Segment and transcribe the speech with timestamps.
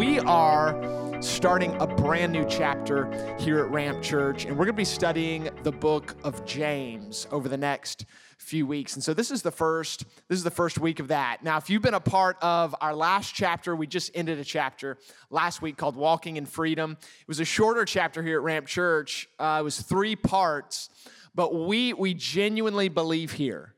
[0.00, 4.80] we are starting a brand new chapter here at Ramp Church, and we're going to
[4.80, 8.06] be studying the book of James over the next
[8.38, 8.94] few weeks.
[8.94, 11.44] And so this is the first this is the first week of that.
[11.44, 14.96] Now, if you've been a part of our last chapter, we just ended a chapter
[15.28, 16.92] last week called Walking in Freedom.
[16.92, 19.28] It was a shorter chapter here at Ramp Church.
[19.38, 20.88] Uh, it was three parts,
[21.34, 23.74] but we we genuinely believe here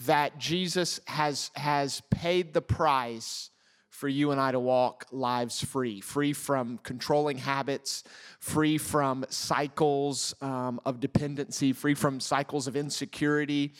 [0.00, 3.48] that Jesus has has paid the price
[4.02, 8.02] for you and I to walk lives free, free from controlling habits,
[8.40, 13.74] free from cycles um, of dependency, free from cycles of insecurity.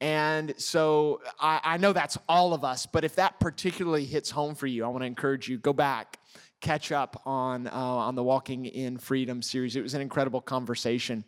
[0.00, 4.54] And so I, I know that's all of us, but if that particularly hits home
[4.54, 6.20] for you, I want to encourage you go back,
[6.60, 9.74] catch up on uh, on the Walking in Freedom series.
[9.74, 11.24] It was an incredible conversation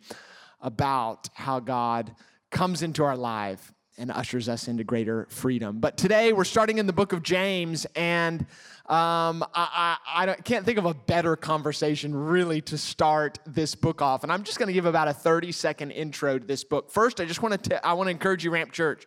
[0.61, 2.15] about how God
[2.49, 5.79] comes into our life and ushers us into greater freedom.
[5.79, 8.41] But today we're starting in the book of James, and
[8.85, 14.01] um, I, I, I can't think of a better conversation really to start this book
[14.01, 14.23] off.
[14.23, 16.91] And I'm just going to give about a 30 second intro to this book.
[16.91, 19.05] First, I just want to I want to encourage you, Ramp Church,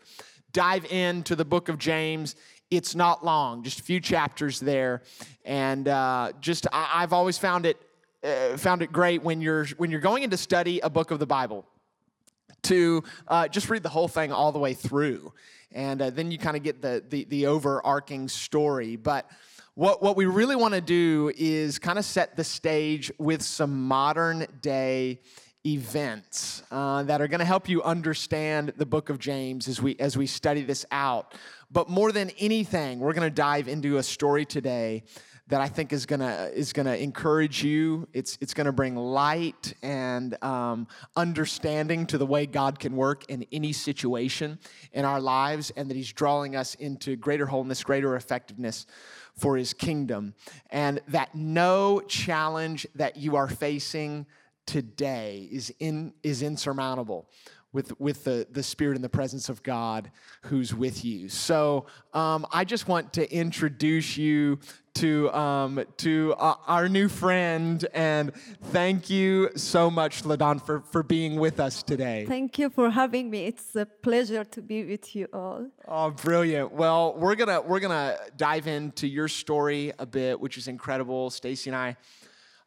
[0.53, 2.35] dive into the book of James.
[2.71, 5.03] It's not long, just a few chapters there,
[5.45, 7.77] and uh, just I, I've always found it
[8.25, 11.27] uh, found it great when you're when you're going into study a book of the
[11.27, 11.65] Bible
[12.63, 15.33] to uh, just read the whole thing all the way through.
[15.73, 18.97] And uh, then you kind of get the, the, the overarching story.
[18.97, 19.31] But
[19.75, 23.87] what, what we really want to do is kind of set the stage with some
[23.87, 25.21] modern day
[25.67, 29.95] events uh, that are going to help you understand the book of James as we
[29.99, 31.35] as we study this out.
[31.71, 35.05] But more than anything, we're going to dive into a story today
[35.51, 38.09] that I think is gonna is gonna encourage you.
[38.13, 43.45] It's it's gonna bring light and um, understanding to the way God can work in
[43.53, 44.59] any situation
[44.93, 48.87] in our lives, and that He's drawing us into greater wholeness, greater effectiveness
[49.37, 50.35] for His kingdom,
[50.71, 54.27] and that no challenge that you are facing
[54.67, 57.29] today is in is insurmountable
[57.73, 60.11] with, with the, the spirit and the presence of God
[60.43, 61.29] who's with you.
[61.29, 64.59] So um, I just want to introduce you
[64.95, 68.33] to, um, to uh, our new friend and
[68.65, 72.27] thank you so much, LaDon, for, for being with us today.
[72.27, 73.47] Thank you for having me.
[73.47, 75.69] It's a pleasure to be with you all.
[75.87, 76.73] Oh, brilliant.
[76.73, 81.31] Well, we're gonna we're gonna dive into your story a bit, which is incredible.
[81.31, 81.97] Stacy and I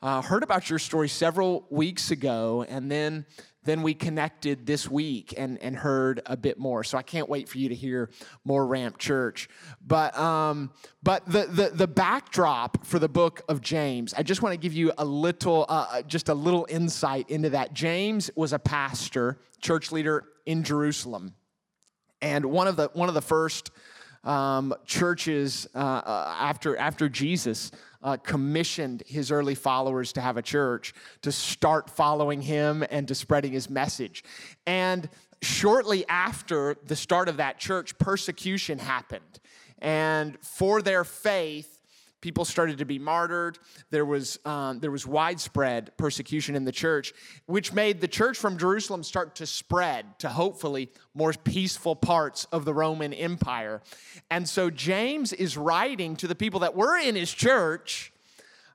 [0.02, 3.26] uh, heard about your story several weeks ago, and then
[3.64, 6.84] then we connected this week and, and heard a bit more.
[6.84, 8.10] So I can't wait for you to hear
[8.44, 9.50] more Ramp Church.
[9.86, 14.54] But um, but the, the the backdrop for the book of James, I just want
[14.54, 17.74] to give you a little uh, uh, just a little insight into that.
[17.74, 21.36] James was a pastor, church leader in Jerusalem,
[22.22, 23.72] and one of the one of the first
[24.24, 27.72] um, churches uh, uh, after after Jesus
[28.04, 33.16] uh, commissioned his early followers to have a church, to start following him and to
[33.16, 34.24] spreading his message.
[34.68, 35.10] And
[35.42, 39.40] shortly after the start of that church, persecution happened.
[39.80, 41.73] And for their faith,
[42.24, 43.60] people started to be martyred.
[43.90, 47.14] There was, um, there was widespread persecution in the church,
[47.48, 52.64] which made the church from Jerusalem start to spread to hopefully more peaceful parts of
[52.64, 53.82] the Roman Empire.
[54.32, 58.13] And so James is writing to the people that were in his church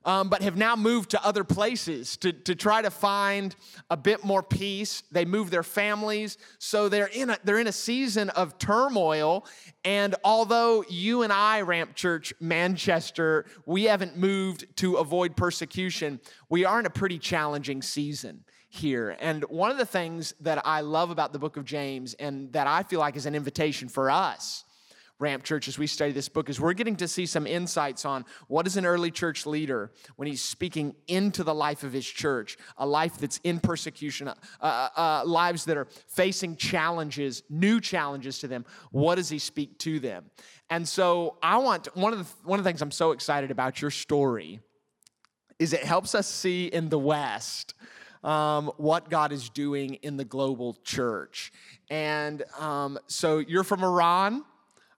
[0.05, 3.55] um, but have now moved to other places to, to try to find
[3.89, 5.03] a bit more peace.
[5.11, 9.45] They move their families, so they're in a, they're in a season of turmoil.
[9.83, 16.65] And although you and I, Ramp Church Manchester, we haven't moved to avoid persecution, we
[16.65, 19.17] are in a pretty challenging season here.
[19.19, 22.67] And one of the things that I love about the book of James and that
[22.67, 24.63] I feel like is an invitation for us
[25.19, 28.25] Ramp Church as we study this book is we're getting to see some insights on
[28.47, 32.57] what is an early church leader when he's speaking into the life of his church,
[32.77, 38.39] a life that's in persecution, uh, uh, uh, lives that are facing challenges, new challenges
[38.39, 38.65] to them.
[38.91, 40.31] What does he speak to them?
[40.69, 43.81] And so I want one of the one of the things I'm so excited about
[43.81, 44.61] your story
[45.57, 47.73] is it helps us see in the West
[48.23, 51.51] um, what God is doing in the global church.
[51.89, 54.45] And um, so you're from Iran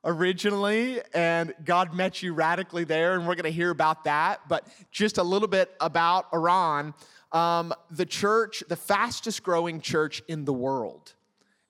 [0.04, 4.42] originally, and God met you radically there, and we're going to hear about that.
[4.48, 6.94] But just a little bit about Iran.
[7.32, 11.14] Um, the church, the fastest growing church in the world,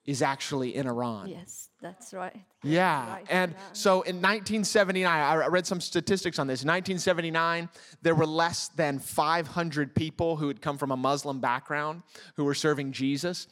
[0.04, 1.28] is actually in Iran.
[1.28, 2.36] Yes, that's right.
[2.64, 3.12] Yeah.
[3.12, 3.26] Right.
[3.28, 6.62] And so in 1979, I read some statistics on this.
[6.62, 7.68] In 1979,
[8.02, 12.02] there were less than 500 people who had come from a Muslim background
[12.36, 13.46] who were serving Jesus.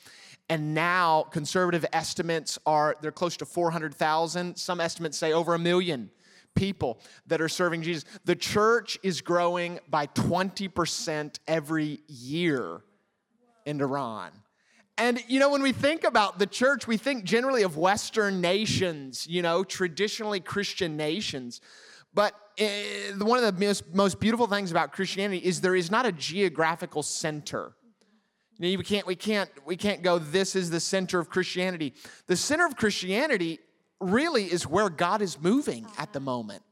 [0.50, 4.56] And now conservative estimates are they're close to 400,000.
[4.56, 6.10] Some estimates say over a million
[6.56, 8.04] people that are serving Jesus.
[8.24, 12.80] The church is growing by 20% every year
[13.64, 14.32] in Iran.
[14.98, 19.28] And, you know, when we think about the church, we think generally of Western nations,
[19.28, 21.60] you know, traditionally Christian nations.
[22.12, 22.64] But uh,
[23.24, 27.72] one of the most beautiful things about Christianity is there is not a geographical center.
[28.60, 31.94] You know, we can't, we can't, we can't go, this is the center of Christianity.
[32.26, 33.58] The center of Christianity
[34.00, 36.62] really is where God is moving at the moment.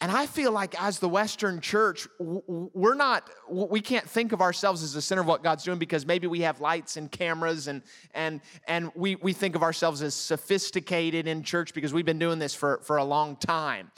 [0.00, 4.82] And I feel like as the Western church, we're not, we can't think of ourselves
[4.82, 7.82] as the center of what God's doing because maybe we have lights and cameras and,
[8.12, 12.38] and, and we, we think of ourselves as sophisticated in church because we've been doing
[12.38, 13.90] this for, for a long time.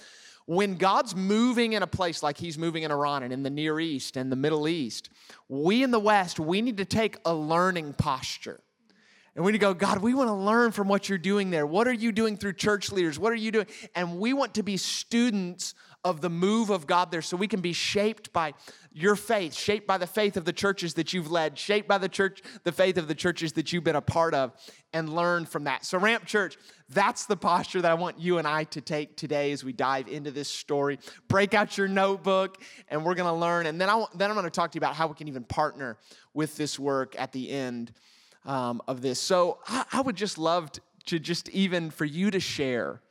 [0.48, 3.78] When God's moving in a place like He's moving in Iran and in the Near
[3.78, 5.10] East and the Middle East,
[5.46, 8.58] we in the West, we need to take a learning posture.
[9.36, 11.66] And we need to go, God, we want to learn from what you're doing there.
[11.66, 13.18] What are you doing through church leaders?
[13.18, 13.66] What are you doing?
[13.94, 15.74] And we want to be students
[16.08, 18.54] of the move of God there so we can be shaped by
[18.92, 22.08] your faith, shaped by the faith of the churches that you've led, shaped by the
[22.08, 24.52] church, the faith of the churches that you've been a part of,
[24.92, 25.84] and learn from that.
[25.84, 26.56] So, Ramp Church,
[26.88, 30.08] that's the posture that I want you and I to take today as we dive
[30.08, 30.98] into this story.
[31.28, 33.66] Break out your notebook, and we're going to learn.
[33.66, 35.44] And then, I, then I'm going to talk to you about how we can even
[35.44, 35.98] partner
[36.32, 37.92] with this work at the end
[38.46, 39.20] um, of this.
[39.20, 43.02] So, I, I would just love to, to just even for you to share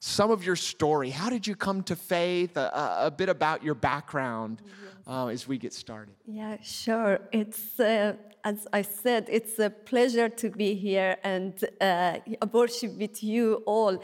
[0.00, 1.10] some of your story.
[1.10, 2.56] How did you come to faith?
[2.56, 4.62] A, a bit about your background
[5.06, 6.14] uh, as we get started.
[6.26, 7.20] Yeah, sure.
[7.32, 8.14] It's, uh,
[8.44, 12.18] as I said, it's a pleasure to be here and uh,
[12.52, 14.02] worship with you all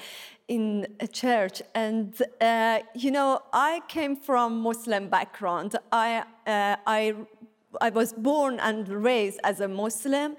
[0.48, 1.62] in a church.
[1.74, 5.76] And, uh, you know, I came from Muslim background.
[5.90, 7.14] I, uh, I,
[7.80, 10.36] I was born and raised as a Muslim.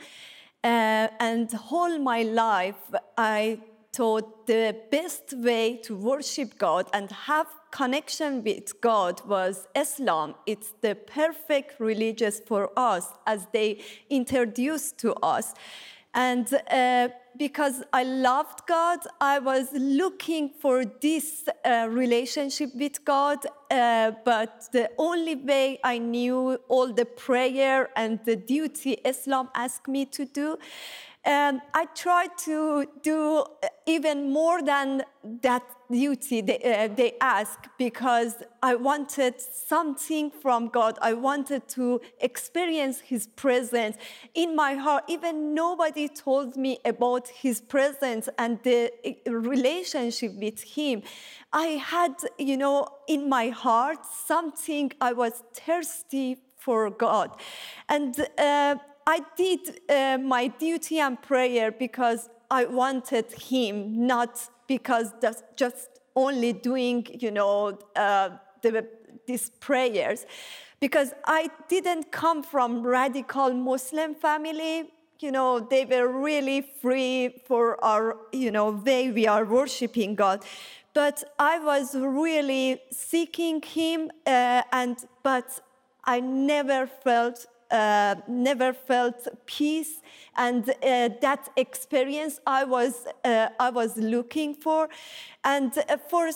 [0.63, 2.81] Uh, and all my life,
[3.17, 3.59] I
[3.93, 10.35] thought the best way to worship God and have connection with God was Islam.
[10.45, 15.53] It's the perfect religious for us as they introduced to us.
[16.15, 23.39] And uh, because I loved God, I was looking for this uh, relationship with God.
[23.71, 29.87] Uh, but the only way I knew all the prayer and the duty Islam asked
[29.87, 30.57] me to do
[31.25, 35.03] and I tried to do uh, even more than
[35.41, 40.97] that duty they, uh, they ask because I wanted something from God.
[41.01, 43.95] I wanted to experience His presence
[44.33, 45.05] in my heart.
[45.07, 51.03] Even nobody told me about His presence and the uh, relationship with Him.
[51.53, 57.29] I had, you know, in my heart something I was thirsty for God.
[57.87, 65.11] And uh, I did uh, my duty and prayer because I wanted Him, not because
[65.19, 68.29] that's just only doing, you know, uh,
[68.61, 68.87] the,
[69.27, 70.25] these prayers.
[70.79, 74.91] Because I didn't come from radical Muslim family.
[75.19, 80.43] You know, they were really free for our, you know, way we are worshiping God.
[80.93, 85.61] But I was really seeking Him, uh, and but
[86.05, 90.01] I never felt uh, never felt peace
[90.37, 94.89] and uh, that experience I was, uh, I was looking for.
[95.43, 96.29] And uh, for,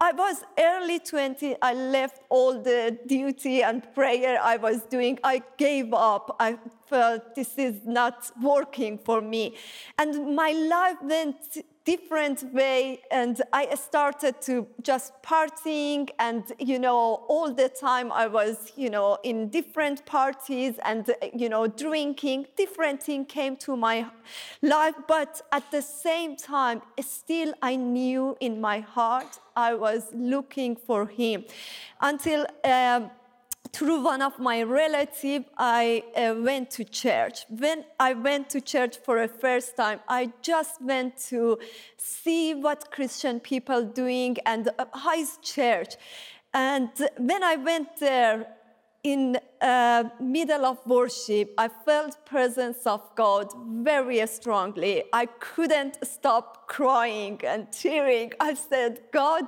[0.00, 5.18] I was early 20, I left all the duty and prayer I was doing.
[5.22, 6.36] I gave up.
[6.40, 6.56] I
[6.86, 9.56] felt this is not working for me.
[9.98, 11.58] And my life went
[11.92, 17.00] different way and i started to just partying and you know
[17.32, 21.02] all the time i was you know in different parties and
[21.42, 22.46] you know drinking.
[22.56, 24.06] Different thing came to my
[24.60, 30.76] life but at the same time still i knew in my heart i was looking
[30.76, 31.44] for him.
[32.00, 33.10] Until um,
[33.72, 37.44] through one of my relatives, I uh, went to church.
[37.48, 41.58] When I went to church for the first time, I just went to
[41.96, 45.96] see what Christian people doing and uh, how is church.
[46.54, 48.46] And when I went there,
[49.04, 55.04] in uh, middle of worship, I felt presence of God very strongly.
[55.12, 58.32] I couldn't stop crying and tearing.
[58.40, 59.44] I said, God,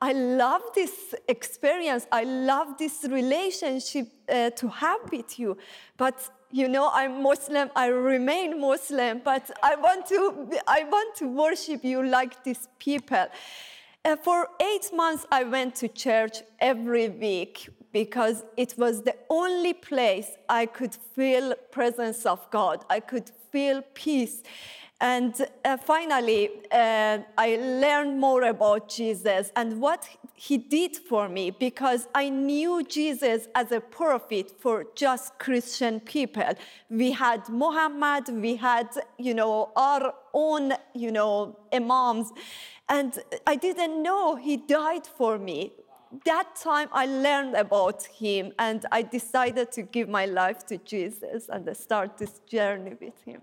[0.00, 2.06] I love this experience.
[2.12, 5.56] I love this relationship uh, to have with you.
[5.96, 7.70] But you know, I'm Muslim.
[7.74, 9.20] I remain Muslim.
[9.24, 13.26] But I want to, I want to worship you like these people.
[14.04, 19.72] Uh, for eight months, I went to church every week because it was the only
[19.72, 22.84] place I could feel presence of God.
[22.88, 24.42] I could feel peace.
[25.00, 31.50] And uh, finally, uh, I learned more about Jesus and what he did for me
[31.50, 36.54] because I knew Jesus as a prophet for just Christian people.
[36.88, 38.88] We had Muhammad, we had,
[39.18, 42.32] you know, our own, you know, imams,
[42.88, 45.72] and I didn't know he died for me.
[46.24, 51.50] That time I learned about him and I decided to give my life to Jesus
[51.50, 53.42] and start this journey with him.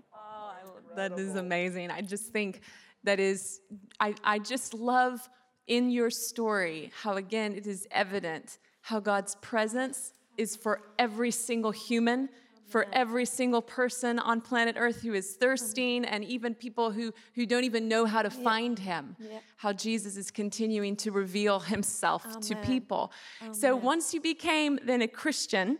[0.96, 1.90] That is amazing.
[1.90, 2.60] I just think
[3.04, 3.60] that is,
[4.00, 5.28] I, I just love
[5.66, 11.70] in your story how, again, it is evident how God's presence is for every single
[11.70, 12.28] human,
[12.66, 17.46] for every single person on planet Earth who is thirsting, and even people who, who
[17.46, 19.16] don't even know how to find Him.
[19.18, 19.38] Yeah.
[19.56, 22.66] How Jesus is continuing to reveal Himself to Amen.
[22.66, 23.12] people.
[23.52, 25.78] So once you became then a Christian,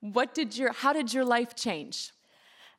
[0.00, 2.12] what did your, how did your life change?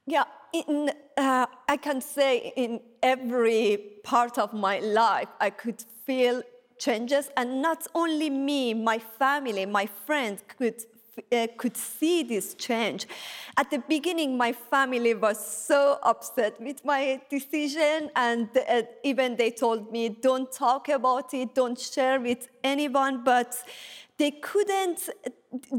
[0.05, 6.43] Yeah, in, uh, I can say in every part of my life, I could feel
[6.77, 10.75] changes, and not only me, my family, my friends could.
[11.31, 13.05] Uh, could see this change.
[13.55, 19.51] At the beginning, my family was so upset with my decision, and uh, even they
[19.51, 23.55] told me, "Don't talk about it, don't share with anyone." But
[24.17, 25.07] they couldn't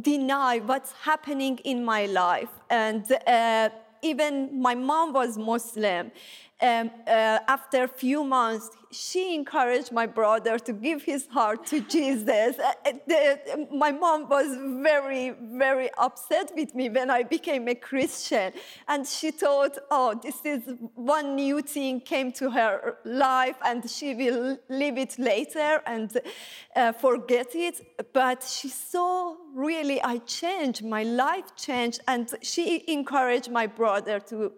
[0.01, 3.71] deny what's happening in my life, and uh,
[4.05, 6.13] even my mom was Muslim.
[6.61, 11.81] Um, uh, after a few months, she encouraged my brother to give his heart to
[11.81, 12.59] Jesus.
[12.59, 14.47] Uh, uh, the- my mom was
[14.83, 15.31] very,
[15.65, 18.53] very upset with me when I became a Christian.
[18.87, 20.63] And she thought, oh, this is
[20.95, 26.09] one new thing came to her life and she will leave it later and
[26.77, 27.77] uh, forget it.
[28.13, 29.24] But she saw
[29.55, 32.01] really I changed, my life changed.
[32.09, 34.53] And she encouraged my brother to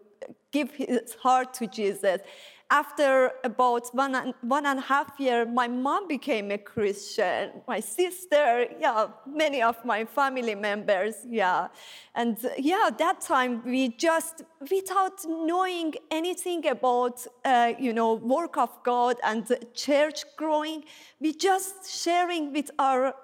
[0.51, 2.21] give his heart to Jesus.
[2.69, 7.63] After about one and, one and a half year, my mom became a Christian.
[7.69, 11.69] My sister, yeah, many of my family members, yeah.
[12.17, 18.71] And yeah, that time we just, without knowing anything about, uh, you know, work of
[18.83, 20.87] God and church growing,
[21.21, 23.15] we just sharing with our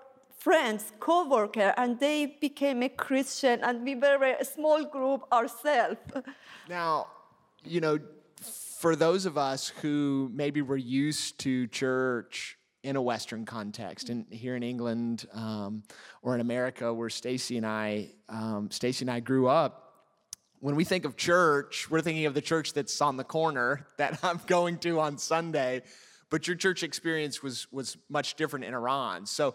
[0.43, 6.01] friends, co-worker, and they became a Christian, and we were a small group ourselves.
[6.69, 7.09] Now,
[7.65, 7.99] you know,
[8.79, 14.27] for those of us who maybe were used to church in a Western context, and
[14.31, 15.83] here in England um,
[16.23, 19.93] or in America, where Stacy and I, um, Stacy and I grew up,
[20.61, 24.19] when we think of church, we're thinking of the church that's on the corner that
[24.23, 25.83] I'm going to on Sunday.
[26.31, 29.27] But your church experience was was much different in Iran.
[29.27, 29.55] So,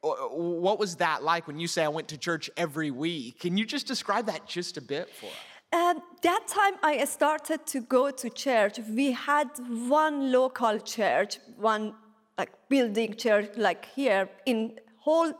[0.00, 3.40] what was that like when you say I went to church every week?
[3.40, 5.32] Can you just describe that just a bit for us?
[5.72, 8.78] And that time I started to go to church.
[8.90, 9.48] We had
[9.88, 11.94] one local church, one
[12.36, 15.32] like building church like here in whole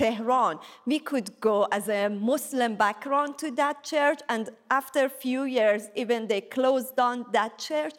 [0.00, 0.58] Tehran.
[0.86, 5.88] We could go as a Muslim background to that church, and after a few years,
[5.94, 7.92] even they closed down that church.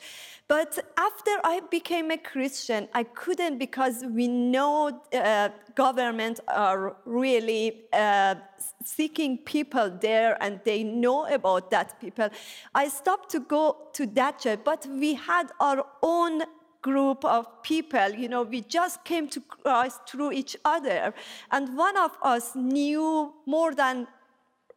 [0.47, 7.83] But after I became a Christian, I couldn't because we know uh, government are really
[7.93, 8.35] uh,
[8.83, 12.29] seeking people there and they know about that people.
[12.73, 16.41] I stopped to go to that church, but we had our own
[16.81, 21.13] group of people, you know, we just came to Christ through each other.
[21.51, 24.07] And one of us knew more than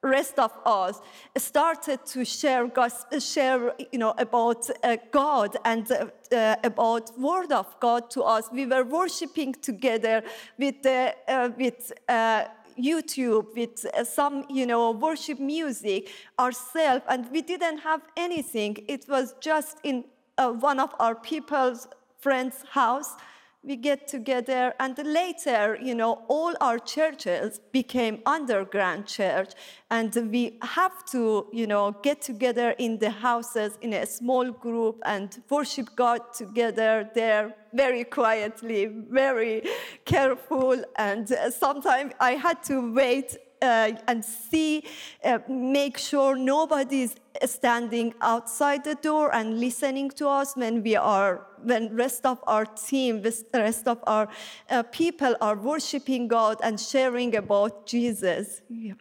[0.05, 1.01] rest of us
[1.37, 2.71] started to share
[3.19, 8.51] share you know about uh, God and uh, uh, about word of God to us.
[8.53, 10.23] We were worshiping together
[10.59, 11.93] with uh, with.
[12.09, 12.45] Uh,
[12.77, 18.77] YouTube with some, you know, worship music ourselves, and we didn't have anything.
[18.89, 20.05] It was just in
[20.39, 21.89] uh, one of our people's
[22.19, 23.17] friends' house.
[23.63, 29.53] We get together and later you know all our churches became underground church
[29.91, 35.01] and we have to you know get together in the houses in a small group
[35.07, 39.63] and worship god together there very quietly very
[40.05, 44.85] careful and sometimes i had to wait uh, and see,
[45.25, 51.47] uh, make sure nobody's standing outside the door and listening to us when we are,
[51.63, 54.29] when rest of our team, the rest of our
[54.71, 58.63] uh, people are worshiping God and sharing about Jesus.
[58.69, 58.93] Yeah.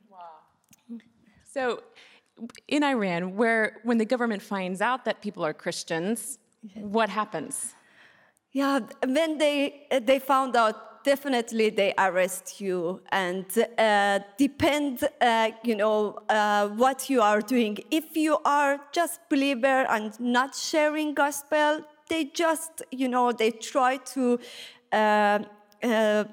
[1.53, 1.83] So,
[2.67, 6.39] in Iran, where when the government finds out that people are Christians,
[6.75, 7.75] what happens?
[8.51, 13.45] Yeah, when they they found out definitely they arrest you and
[13.77, 17.77] uh, depend, uh, you know, uh, what you are doing.
[17.91, 23.97] If you are just believer and not sharing gospel, they just, you know, they try
[23.97, 24.39] to.
[24.91, 25.39] Uh,
[25.81, 26.23] uh,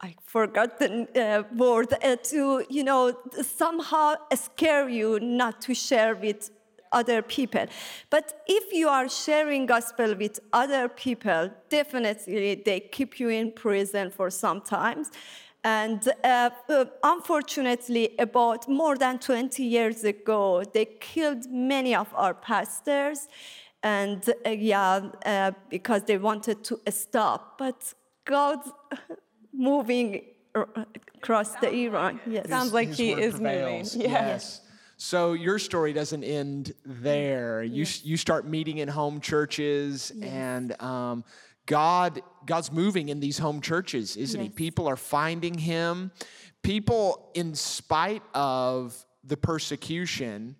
[0.00, 1.88] I forgot the uh, word
[2.24, 6.50] to you know somehow scare you not to share with
[7.00, 7.66] other people.
[8.10, 14.10] But if you are sharing gospel with other people, definitely they keep you in prison
[14.10, 15.10] for some times.
[15.64, 22.34] And uh, uh, unfortunately, about more than 20 years ago, they killed many of our
[22.34, 23.28] pastors.
[23.82, 27.58] And uh, yeah, uh, because they wanted to stop.
[27.58, 27.94] But
[28.26, 28.58] God
[29.52, 30.22] moving
[30.54, 32.20] across the Iran.
[32.26, 32.48] Yes.
[32.48, 33.94] Sounds like His he word is prevails.
[33.96, 34.10] moving.
[34.10, 34.26] Yeah.
[34.26, 34.60] Yes.
[34.96, 37.62] So your story doesn't end there.
[37.62, 41.24] You you start meeting in home churches, and um,
[41.66, 44.48] God God's moving in these home churches, isn't He?
[44.48, 46.10] People are finding Him.
[46.62, 50.56] People, in spite of the persecution,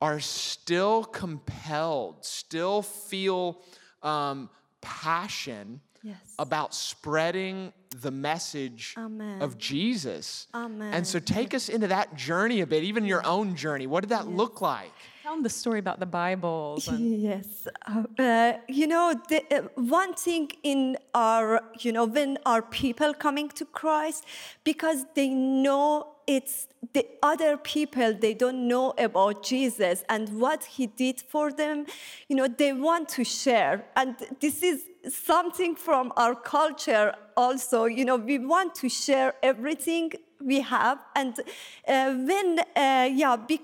[0.00, 3.62] are still compelled, still feel
[4.02, 4.48] um,
[4.80, 6.16] passion Yes.
[6.38, 9.42] about spreading the message Amen.
[9.42, 10.48] of Jesus.
[10.54, 10.92] Amen.
[10.92, 13.86] And so take us into that journey a bit, even your own journey.
[13.86, 14.92] What did that look like?
[15.22, 16.78] Tell them the story about the Bible.
[16.88, 22.38] And Yes, uh, uh, you know, the, uh, one thing in our, you know, when
[22.46, 24.24] our people coming to Christ,
[24.62, 30.86] because they know it's the other people, they don't know about Jesus and what He
[30.86, 31.86] did for them,
[32.28, 33.84] you know, they want to share.
[33.96, 40.12] And this is something from our culture also, you know, we want to share everything
[40.40, 41.40] we have and
[41.88, 43.60] uh, when uh, yeah be,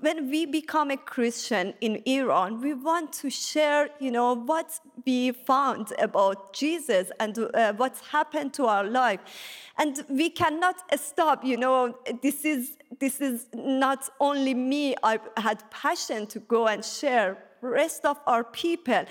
[0.00, 5.32] when we become a christian in iran we want to share you know what we
[5.32, 9.20] found about jesus and uh, what's happened to our life.
[9.76, 15.68] And we cannot stop you know this is this is not only me i had
[15.70, 19.04] passion to go and share rest of our people.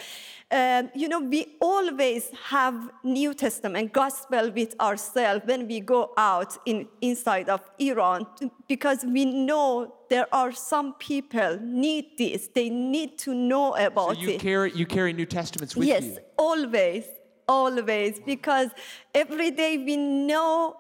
[0.52, 6.58] Um, you know, we always have New Testament gospel with ourselves when we go out
[6.66, 8.28] in inside of Iran
[8.68, 12.50] because we know there are some people need this.
[12.54, 14.42] They need to know So about you it.
[14.42, 16.18] carry you carry New Testaments with yes, you.
[16.38, 17.06] always,
[17.48, 18.70] always, because
[19.16, 20.78] every day we know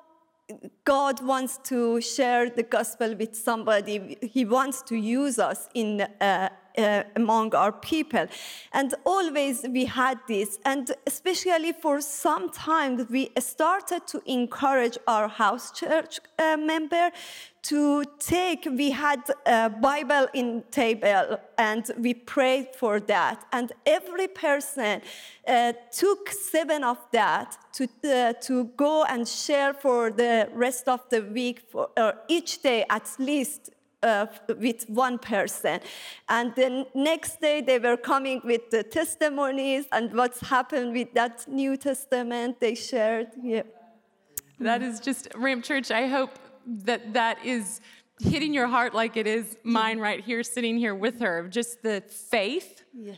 [0.85, 4.17] God wants to share the gospel with somebody.
[4.21, 8.27] He wants to use us in uh, uh, among our people,
[8.71, 10.59] and always we had this.
[10.65, 17.11] And especially for some time, we started to encourage our house church uh, member
[17.63, 18.67] to take.
[18.69, 23.45] We had a Bible in table, and we prayed for that.
[23.51, 25.01] And every person
[25.47, 31.01] uh, took seven of that to, uh, to go and share for the rest of
[31.09, 33.69] the week, for, or each day at least
[34.03, 34.27] uh,
[34.59, 35.79] with one person.
[36.29, 41.47] And the next day they were coming with the testimonies and what's happened with that
[41.47, 43.27] New Testament they shared.
[43.41, 43.63] Yeah.
[44.59, 45.89] That is just Ramp Church.
[45.91, 47.81] I hope that that is
[48.19, 51.47] hitting your heart like it is mine right here, sitting here with her.
[51.49, 53.17] Just the faith Yes.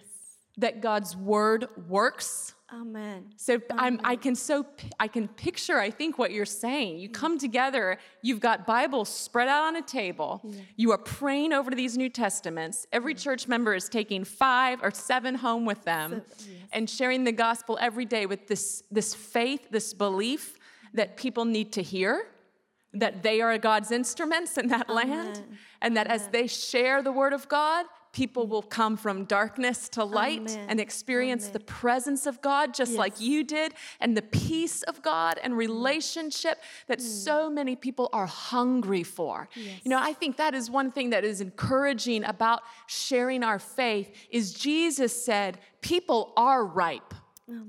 [0.58, 2.55] that God's word works.
[2.74, 3.26] Amen.
[3.38, 4.66] So I'm, I can so
[5.00, 5.78] I can picture.
[5.78, 6.98] I think what you're saying.
[6.98, 8.00] You come together.
[8.24, 10.44] You've got Bibles spread out on a table.
[10.76, 12.88] You are praying over these New Testaments.
[12.92, 16.24] Every church member is taking five or seven home with them,
[16.74, 20.58] and sharing the gospel every day with this this faith, this belief
[20.96, 22.26] that people need to hear,
[22.94, 25.44] that they are God's instruments in that land,
[25.84, 27.86] and that as they share the word of God.
[28.16, 30.68] People will come from darkness to light Amen.
[30.70, 35.38] and experience the presence of God just like you did, and the peace of God
[35.44, 35.58] and mm.
[35.58, 37.02] relationship that mm.
[37.02, 39.50] so many people are hungry for.
[39.56, 44.10] You know, I think that is one thing that is encouraging about sharing our faith
[44.30, 47.14] is Jesus said, people are ripe.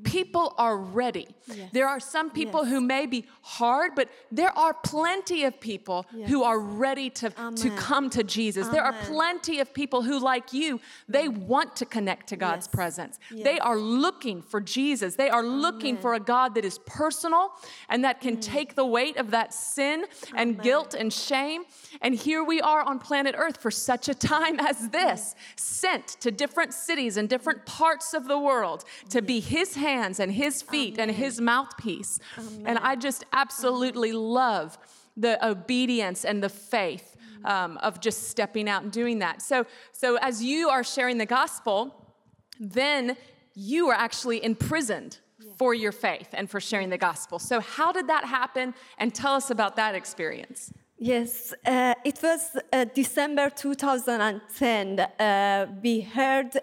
[0.04, 1.28] People are ready.
[1.46, 1.68] Yes.
[1.72, 2.70] There are some people Yes.
[2.72, 7.70] who may be hard, but there are plenty of people who are ready to, to
[7.76, 8.68] come to Jesus.
[8.68, 12.74] There are plenty of people who, like you, they want to connect to God's Yes.
[12.74, 13.18] presence.
[13.30, 15.16] They are looking for Jesus.
[15.16, 17.52] They are looking for a God that is personal
[17.90, 21.64] and that can take the weight of that sin and guilt and shame.
[22.00, 26.30] And here we are on planet Earth for such a time as this, sent to
[26.30, 30.98] different cities and different parts of the world to be His hands and His feet
[30.98, 32.18] and His mouthpiece.
[32.64, 34.79] And I just absolutely love
[35.16, 39.42] the obedience and the faith um, of just stepping out and doing that.
[39.42, 42.14] So, so as you are sharing the gospel,
[42.59, 43.16] then
[43.55, 45.18] you are actually imprisoned
[45.57, 47.38] for your faith and for sharing the gospel.
[47.38, 48.74] So, how did that happen?
[48.98, 50.72] And tell us about that experience.
[50.98, 55.00] Yes, uh, it was uh, December 2010.
[55.00, 56.59] Uh, we heard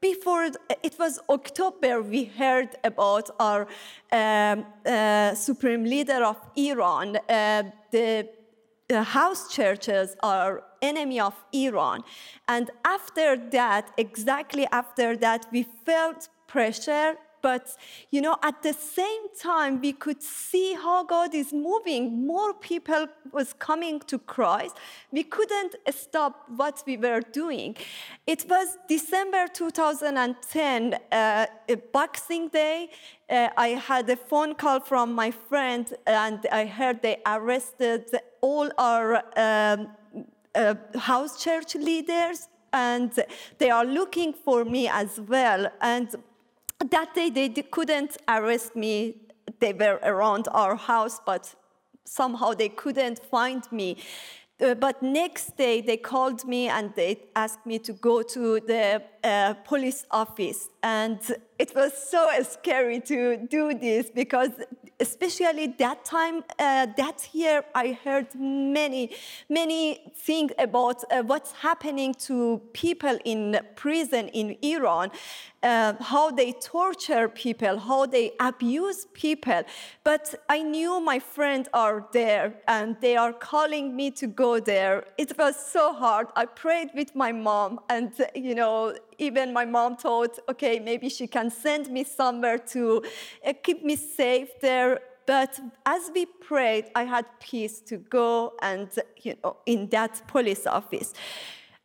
[0.00, 0.44] before
[0.82, 3.66] it was October, we heard about our
[4.12, 7.16] um, uh, supreme leader of Iran.
[7.16, 8.28] Uh, the,
[8.88, 12.02] the house churches are enemy of Iran,
[12.48, 17.16] and after that, exactly after that, we felt pressure
[17.50, 17.76] but
[18.10, 22.02] you know at the same time we could see how god is moving.
[22.34, 23.02] More people
[23.38, 24.74] was coming to christ.
[25.12, 25.72] We couldn't
[26.04, 27.76] stop what we were doing.
[28.26, 31.46] It was december 2010 uh,
[31.92, 32.78] boxing day.
[33.30, 38.04] Uh, i had a phone call from my friend and i heard they arrested
[38.40, 39.08] all our
[39.46, 39.78] um,
[40.54, 40.74] uh,
[41.10, 42.38] house church leaders
[42.72, 43.10] and
[43.58, 45.62] they are looking for me as well.
[45.80, 46.08] And
[46.84, 49.16] that day they couldn't arrest me.
[49.60, 51.54] They were around our house, but
[52.04, 53.96] somehow they couldn't find me.
[54.58, 59.02] Uh, but next day they called me and they asked me to go to the
[59.22, 61.20] uh, police office and
[61.58, 64.52] it was so scary to do this because
[65.00, 69.10] especially that time, uh, that year, I heard many,
[69.48, 75.10] many things about uh, what's happening to people in prison in Iran,
[75.66, 79.62] uh, how they torture people, how they abuse people.
[80.04, 85.04] But I knew my friends are there and they are calling me to go there.
[85.18, 86.28] It was so hard.
[86.36, 91.26] I prayed with my mom and, you know, even my mom thought, okay, maybe she
[91.26, 93.02] can send me somewhere to
[93.44, 95.00] uh, keep me safe there.
[95.26, 98.88] But as we prayed, I had peace to go and,
[99.22, 101.12] you know, in that police office.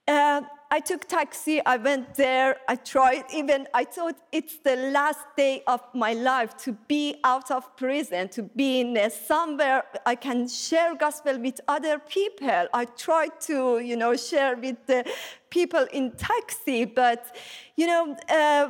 [0.08, 0.41] Uh,
[0.73, 5.63] I took taxi, I went there, I tried even, I thought it's the last day
[5.67, 10.47] of my life to be out of prison, to be in uh, somewhere I can
[10.47, 12.67] share gospel with other people.
[12.73, 15.03] I tried to, you know, share with the
[15.49, 17.36] people in taxi, but,
[17.75, 18.69] you know, uh,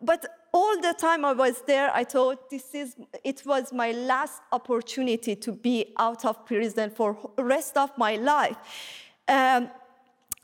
[0.00, 4.40] but all the time I was there, I thought this is, it was my last
[4.52, 8.56] opportunity to be out of prison for rest of my life.
[9.28, 9.70] Um,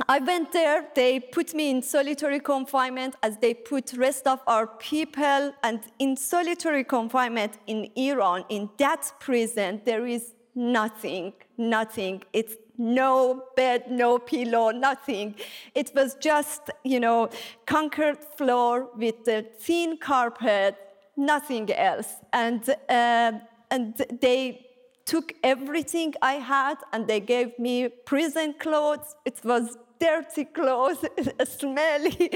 [0.06, 4.66] I went there, they put me in solitary confinement as they put rest of our
[4.66, 12.22] people and in solitary confinement in Iran, in that prison, there is nothing, nothing.
[12.32, 15.34] It's no bed, no pillow, nothing.
[15.74, 17.28] It was just, you know,
[17.66, 20.76] concrete floor with a thin carpet,
[21.16, 22.14] nothing else.
[22.32, 23.32] And, uh,
[23.70, 24.64] and they
[25.04, 29.16] took everything I had and they gave me prison clothes.
[29.24, 31.04] It was dirty clothes,
[31.44, 32.30] smelly.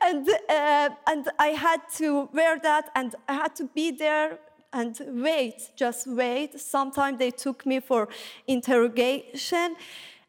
[0.00, 4.38] and, uh, and I had to wear that and I had to be there
[4.72, 6.60] and wait, just wait.
[6.60, 8.08] Sometimes they took me for
[8.46, 9.76] interrogation.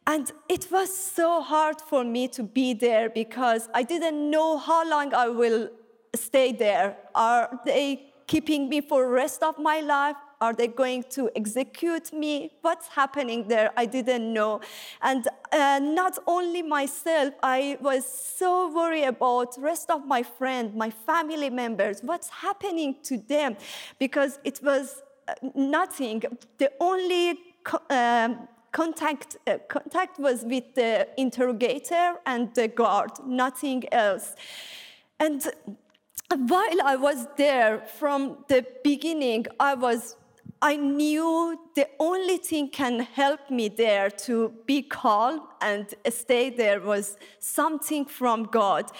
[0.05, 4.89] And it was so hard for me to be there because I didn't know how
[4.89, 5.69] long I will
[6.15, 6.95] stay there.
[7.13, 10.15] Are they keeping me for the rest of my life?
[10.39, 12.51] Are they going to execute me?
[12.61, 13.71] What's happening there?
[13.75, 14.61] I didn't know.
[15.01, 20.91] And uh, not only myself, I was so worried about rest of my friends, my
[20.91, 23.57] family members, what's happening to them,
[23.97, 26.21] because it was uh, nothing.
[26.59, 27.39] The only
[27.89, 34.35] um, contact, uh, contact was with the interrogator and the guard, nothing else.
[35.19, 35.41] And
[36.29, 40.15] while I was there from the beginning, I was
[40.61, 46.79] I knew the only thing can help me there to be calm and stay there
[46.81, 48.91] was something from God.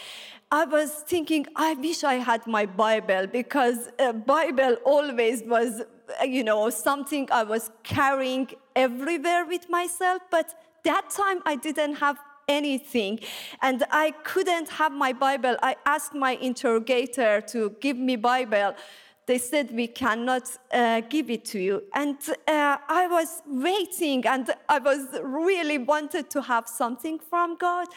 [0.52, 5.82] I was thinking, I wish I had my Bible because a Bible always was,
[6.24, 10.22] you know, something I was carrying everywhere with myself.
[10.32, 12.18] But that time I didn't have
[12.50, 13.20] anything
[13.62, 18.74] and i couldn't have my bible i asked my interrogator to give me bible
[19.28, 21.84] they said we cannot uh, give it to you.
[21.94, 27.88] And uh, i was waiting and i was really wanted to have something from god.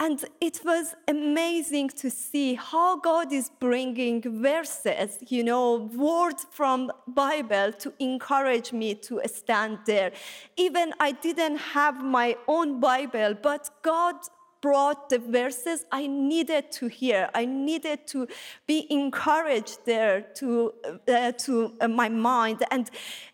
[0.00, 6.92] And it was amazing to see how god is bringing verses you know words from
[7.08, 10.12] bible to encourage me to stand there.
[10.56, 14.16] Even i didn't have my own bible but god
[14.60, 17.30] brought the verses I needed to hear.
[17.34, 18.28] I needed to
[18.66, 20.74] be encouraged there to,
[21.06, 22.64] uh, to uh, my mind.
[22.70, 22.90] And,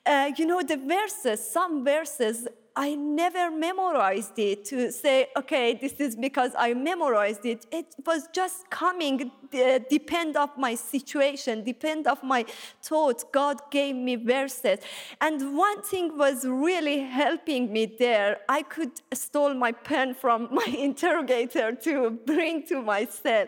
[0.07, 5.95] uh, you know, the verses, some verses, I never memorized it to say, okay, this
[6.01, 7.67] is because I memorized it.
[7.71, 12.45] It was just coming, uh, depend of my situation, depend of my
[12.83, 13.25] thoughts.
[13.31, 14.81] God gave me verses.
[15.21, 18.39] And one thing was really helping me there.
[18.49, 23.47] I could stole my pen from my interrogator to bring to my cell.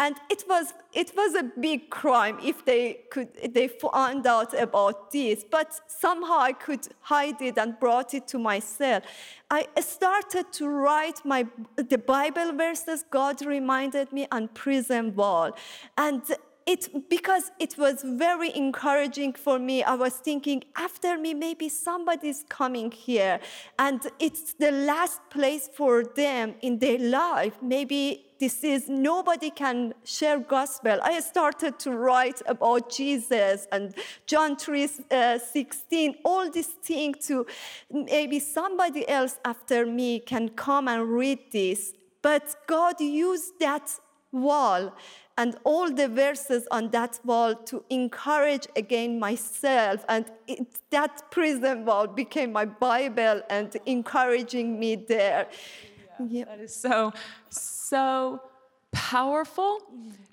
[0.00, 5.10] And it was, it was a big crime if they could, they found out about
[5.10, 5.44] this.
[5.48, 9.02] But somehow I could hide it and brought it to myself.
[9.50, 15.52] I started to write my the Bible verses God reminded me on prison wall,
[15.98, 16.22] and
[16.66, 22.44] it because it was very encouraging for me i was thinking after me maybe somebody's
[22.48, 23.38] coming here
[23.78, 29.94] and it's the last place for them in their life maybe this is nobody can
[30.04, 33.94] share gospel i started to write about jesus and
[34.26, 37.46] john 3 uh, 16 all these things to
[37.90, 43.86] maybe somebody else after me can come and read this but god used that
[44.30, 44.92] wall
[45.38, 50.04] and all the verses on that wall to encourage again myself.
[50.08, 55.48] And it, that prison wall became my Bible and encouraging me there.
[56.28, 56.44] Yeah.
[56.44, 57.12] That is so,
[57.50, 57.83] so
[58.92, 59.80] powerful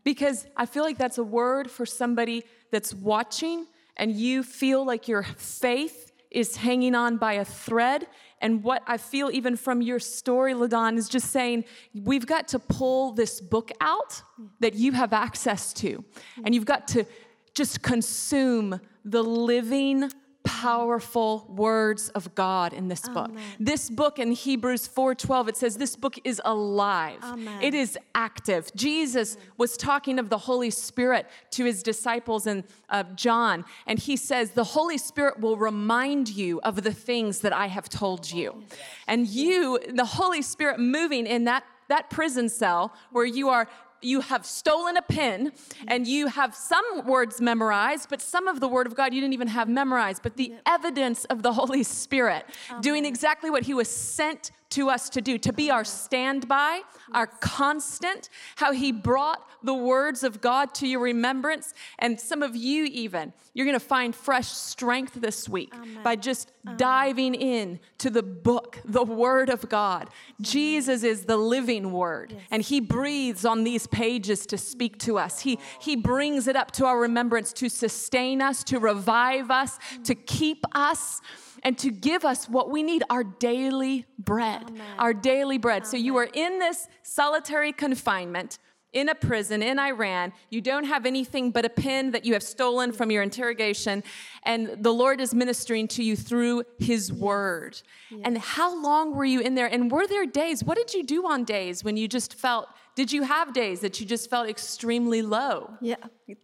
[0.03, 5.07] because I feel like that's a word for somebody that's watching and you feel like
[5.07, 8.07] your faith is hanging on by a thread
[8.41, 12.59] and what I feel even from your story, Ladon, is just saying we've got to
[12.59, 14.21] pull this book out
[14.59, 16.03] that you have access to.
[16.43, 17.05] And you've got to
[17.53, 20.11] just consume the living
[20.43, 23.29] powerful words of God in this book.
[23.29, 23.43] Amen.
[23.59, 27.19] This book in Hebrews 4:12 it says this book is alive.
[27.23, 27.61] Amen.
[27.61, 28.71] It is active.
[28.75, 29.47] Jesus Amen.
[29.57, 34.51] was talking of the Holy Spirit to his disciples and uh, John and he says
[34.51, 38.63] the Holy Spirit will remind you of the things that I have told you.
[39.07, 43.67] And you the Holy Spirit moving in that that prison cell where you are
[44.01, 45.51] you have stolen a pen
[45.87, 49.33] and you have some words memorized, but some of the Word of God you didn't
[49.33, 50.23] even have memorized.
[50.23, 50.61] But the yep.
[50.65, 52.81] evidence of the Holy Spirit Amen.
[52.81, 56.81] doing exactly what He was sent to us to do, to be our standby,
[57.13, 61.73] our constant, how He brought the words of God to your remembrance.
[61.99, 66.03] And some of you, even, you're going to find fresh strength this week Amen.
[66.03, 66.77] by just Amen.
[66.77, 70.09] diving in to the book, the Word of God.
[70.39, 72.41] Jesus is the living Word, yes.
[72.51, 75.41] and He breathes on these pages to speak to us.
[75.41, 80.15] He, he brings it up to our remembrance to sustain us, to revive us, to
[80.15, 81.21] keep us
[81.63, 84.63] and to give us what we need our daily bread.
[84.69, 84.81] Amen.
[84.97, 85.83] Our daily bread.
[85.83, 85.89] Amen.
[85.91, 88.59] So you are in this solitary confinement
[88.93, 90.33] in a prison in Iran.
[90.49, 94.03] You don't have anything but a pen that you have stolen from your interrogation,
[94.43, 97.81] and the Lord is ministering to you through His Word.
[98.09, 98.21] Yes.
[98.25, 99.67] And how long were you in there?
[99.67, 100.63] And were there days?
[100.63, 102.67] What did you do on days when you just felt?
[102.93, 105.71] Did you have days that you just felt extremely low?
[105.79, 105.95] Yeah,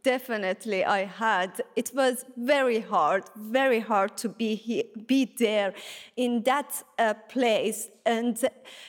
[0.04, 1.62] definitely I had.
[1.76, 5.74] It was very hard, very hard to be here, be there
[6.16, 7.90] in that uh, place.
[8.06, 8.40] And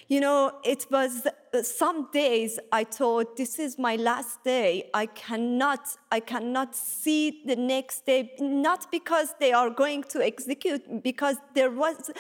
[0.07, 1.27] you know, it was
[1.59, 4.91] uh, some days I thought this is my last day.
[4.95, 8.33] I cannot, I cannot see the next day.
[8.39, 12.11] Not because they are going to execute, because there was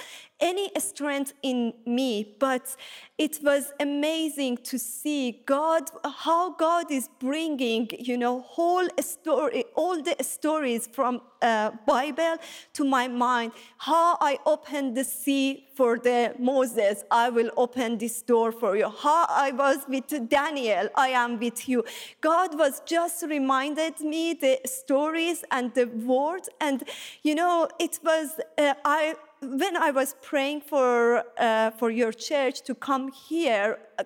[0.40, 2.77] any strength in me, but
[3.16, 10.01] it was amazing to see God, how God is bringing, you know, whole story, all
[10.03, 12.37] the stories from uh, Bible
[12.74, 13.53] to my mind.
[13.79, 18.88] How I opened the sea for the Moses, I will open this door for you.
[18.88, 21.85] How I was with Daniel, I am with you.
[22.20, 26.85] God was just reminded me the stories and the word, and
[27.22, 32.62] you know, it was uh, I when I was praying for, uh, for your church
[32.62, 34.05] to come here, uh,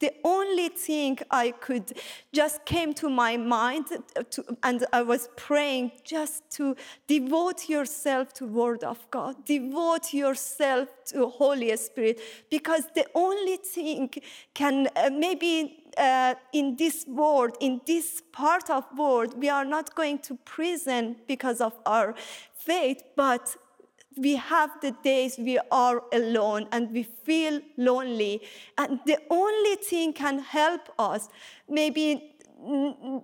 [0.00, 1.92] the only thing I could
[2.32, 3.86] just came to my mind,
[4.30, 10.88] to, and I was praying just to devote yourself to Word of God, devote yourself
[11.06, 14.10] to Holy Spirit, because the only thing
[14.54, 19.94] can uh, maybe uh, in this world, in this part of world, we are not
[19.94, 22.14] going to prison because of our
[22.52, 23.56] faith, but
[24.18, 28.42] we have the days we are alone and we feel lonely.
[28.76, 31.28] And the only thing can help us,
[31.68, 32.34] maybe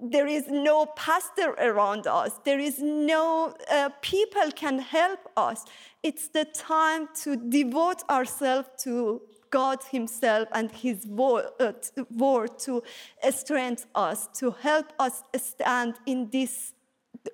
[0.03, 2.39] there is no pastor around us.
[2.45, 5.65] There is no uh, people can help us.
[6.03, 11.73] It's the time to devote ourselves to God Himself and His word, uh,
[12.11, 12.83] word to
[13.31, 16.75] strengthen us, to help us stand in this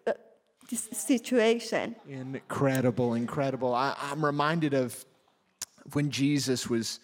[0.06, 0.29] uh, this
[0.76, 1.96] situation.
[2.08, 3.74] Incredible, incredible.
[3.74, 5.04] I, am reminded of
[5.92, 7.00] when Jesus was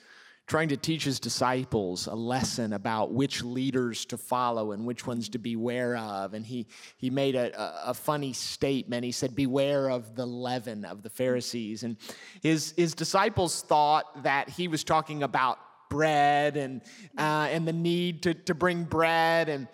[0.46, 5.28] trying to teach his disciples a lesson about which leaders to follow and which ones
[5.28, 6.34] to beware of.
[6.34, 6.66] And he,
[6.98, 9.04] he made a, a, funny statement.
[9.04, 11.82] He said, Beware of the leaven of the Pharisees.
[11.82, 11.96] And
[12.42, 16.80] his, his disciples thought that he was talking about bread and,
[17.18, 19.48] uh, and the need to, to bring bread.
[19.48, 19.66] And,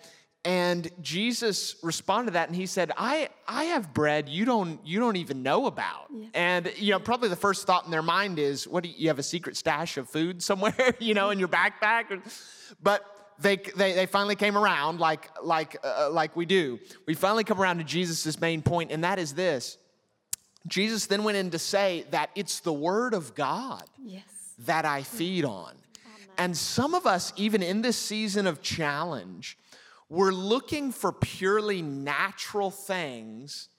[0.45, 4.99] and Jesus responded to that and he said, I, I have bread you don't, you
[4.99, 6.07] don't even know about.
[6.13, 6.27] Yeah.
[6.33, 9.07] And, you know, probably the first thought in their mind is, what do you, you
[9.07, 12.21] have a secret stash of food somewhere, you know, in your backpack?
[12.81, 13.05] But
[13.39, 16.77] they, they, they finally came around like, like, uh, like we do.
[17.07, 19.77] We finally come around to Jesus' main point, and that is this.
[20.67, 24.23] Jesus then went in to say that it's the word of God yes.
[24.59, 25.71] that I feed on.
[25.71, 26.29] Amen.
[26.37, 29.57] And some of us, even in this season of challenge,
[30.13, 33.69] we're looking for purely natural things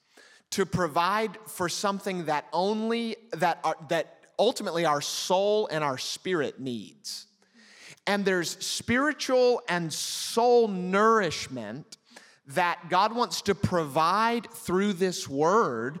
[0.49, 6.59] to provide for something that only that are, that ultimately our soul and our spirit
[6.59, 7.27] needs.
[8.05, 11.95] And there's spiritual and soul nourishment
[12.47, 15.99] that God wants to provide through this word.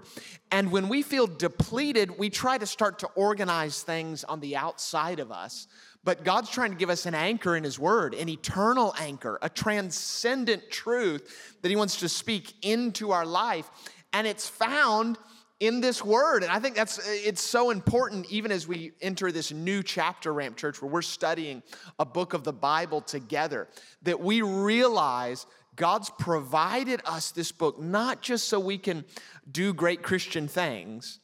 [0.51, 5.21] And when we feel depleted, we try to start to organize things on the outside
[5.21, 5.67] of us
[6.05, 9.49] but God's trying to give us an anchor in His Word, an eternal anchor, a
[9.49, 13.69] transcendent truth that He wants to speak into our life.
[14.13, 15.17] And it's found
[15.61, 19.53] in this word and i think that's it's so important even as we enter this
[19.53, 21.63] new chapter ramp church where we're studying
[21.97, 23.69] a book of the bible together
[24.01, 25.45] that we realize
[25.77, 29.05] god's provided us this book not just so we can
[29.49, 31.19] do great christian things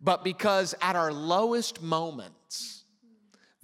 [0.00, 2.43] but because at our lowest moments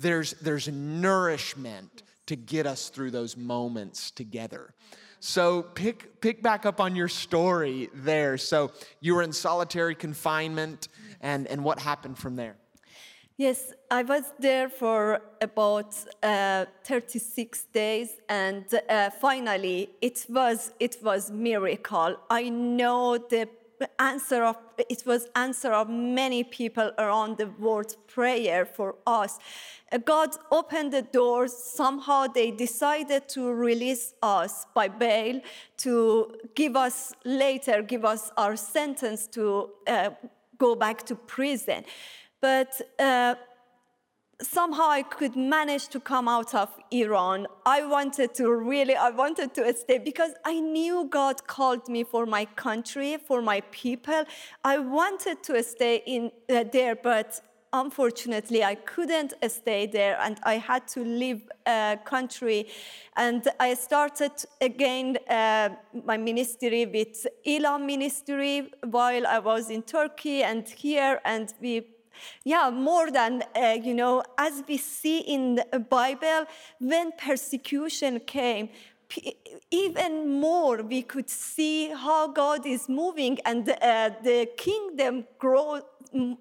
[0.01, 4.75] there's, there's nourishment to get us through those moments together.
[5.21, 8.39] So pick pick back up on your story there.
[8.39, 10.89] So you were in solitary confinement
[11.21, 12.57] and, and what happened from there?
[13.37, 20.99] Yes, I was there for about uh, 36 days, and uh, finally, it was it
[21.03, 22.17] was miracle.
[22.29, 23.49] I know the
[23.99, 29.39] answer of it was answer of many people around the world prayer for us.
[30.05, 31.53] God opened the doors.
[31.53, 35.41] Somehow they decided to release us by bail
[35.79, 40.11] to give us later give us our sentence to uh,
[40.59, 41.85] go back to prison.
[42.41, 43.35] But uh,
[44.43, 47.47] somehow I could manage to come out of Iran.
[47.67, 52.27] I wanted to really, I wanted to stay because I knew God called me for
[52.27, 54.25] my country, for my people.
[54.65, 57.41] I wanted to stay in uh, there, but
[57.73, 62.67] unfortunately I couldn't stay there and I had to leave uh, country
[63.17, 65.71] and I started again uh,
[66.05, 71.87] my ministry with Elam ministry while I was in Turkey and here and we
[72.45, 76.47] yeah, more than, uh, you know, as we see in the Bible,
[76.79, 78.71] when persecution came,
[79.71, 85.81] even more we could see how God is moving and uh, the kingdom grow,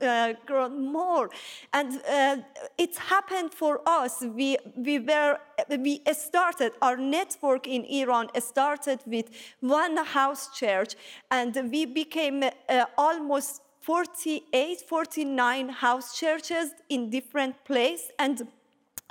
[0.02, 1.30] uh, grow more.
[1.74, 2.38] And uh,
[2.78, 4.22] it happened for us.
[4.22, 5.39] We, we, were,
[5.70, 10.96] we started, our network in Iran started with one house church
[11.32, 18.12] and we became uh, almost 48, 49 house churches in different places.
[18.19, 18.47] And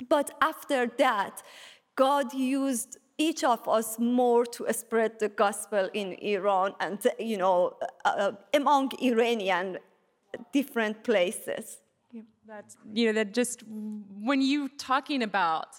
[0.07, 1.43] but after that,
[1.97, 7.75] God used each of us more to spread the gospel in Iran and you know
[8.05, 9.79] uh, among Iranian
[10.53, 11.79] different places.
[12.47, 15.71] That's you know that just when you talking about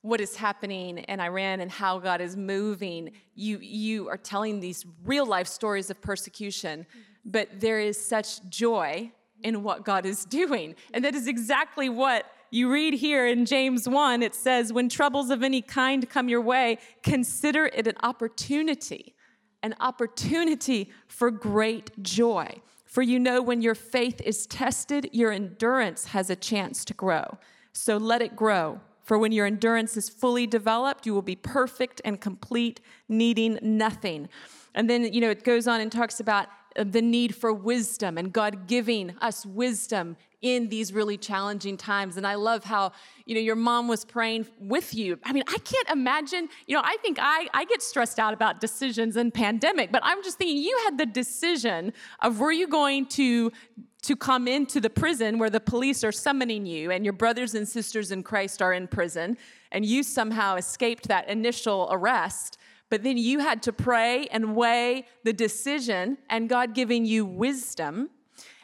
[0.00, 4.86] what is happening in Iran and how God is moving, you you are telling these
[5.04, 6.86] real life stories of persecution.
[6.88, 9.12] Mm-hmm but there is such joy
[9.42, 10.74] in what God is doing.
[10.92, 14.22] And that is exactly what you read here in James 1.
[14.22, 19.14] It says, When troubles of any kind come your way, consider it an opportunity,
[19.62, 22.60] an opportunity for great joy.
[22.86, 27.38] For you know, when your faith is tested, your endurance has a chance to grow.
[27.74, 28.80] So let it grow.
[29.02, 34.28] For when your endurance is fully developed, you will be perfect and complete, needing nothing.
[34.74, 38.18] And then, you know, it goes on and talks about Uh, the need for wisdom
[38.18, 42.16] and God giving us wisdom in these really challenging times.
[42.16, 42.92] And I love how,
[43.26, 45.18] you know, your mom was praying with you.
[45.24, 48.60] I mean, I can't imagine, you know, I think I, I get stressed out about
[48.60, 53.06] decisions and pandemic, but I'm just thinking you had the decision of were you going
[53.06, 53.52] to
[54.00, 57.66] to come into the prison where the police are summoning you and your brothers and
[57.66, 59.36] sisters in Christ are in prison
[59.72, 62.58] and you somehow escaped that initial arrest
[62.90, 68.10] but then you had to pray and weigh the decision and God giving you wisdom.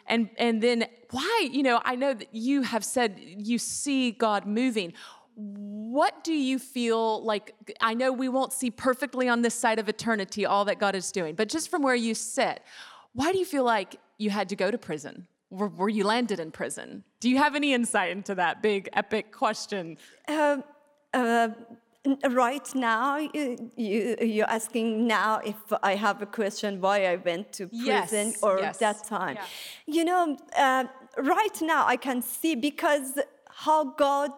[0.07, 3.11] and and then why you know i know that you have said
[3.51, 4.93] you see god moving.
[5.37, 9.89] What do you feel like i know we won't see perfectly on this side of
[9.89, 12.61] eternity all that god is doing but just from where you sit
[13.15, 15.27] why do you feel like you had to go to prison?
[15.51, 17.05] Where you landed in prison?
[17.21, 19.99] Do you have any insight into that big epic question?
[20.27, 20.59] Uh,
[21.13, 21.55] uh, n-
[22.31, 27.53] right now, you, you, you're asking now if I have a question why I went
[27.55, 28.79] to prison Yes, or yes.
[28.79, 29.37] that time.
[29.37, 29.47] Yeah.
[29.87, 30.85] You know, uh,
[31.19, 34.33] right now I can see because how God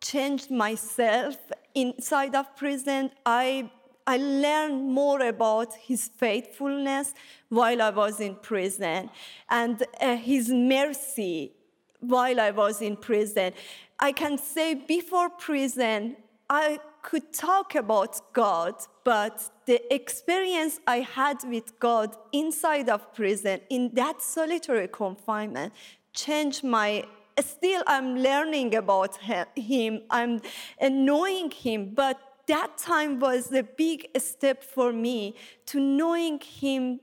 [0.00, 1.36] changed myself
[1.74, 3.10] inside of prison.
[3.26, 3.70] I
[4.04, 7.14] I learned more about His faithfulness
[7.50, 9.10] while I was in prison
[9.48, 11.52] and uh, His mercy
[12.00, 13.52] while I was in prison.
[14.00, 16.16] I can say before prison,
[16.50, 18.74] I could talk about God,
[19.04, 25.72] but the experience I had with God inside of prison, in that solitary confinement,
[26.14, 27.04] changed my.
[27.40, 29.16] Still, I'm learning about
[29.56, 30.40] Him, I'm
[30.80, 35.34] knowing Him, but that time was a big step for me
[35.66, 37.00] to knowing Him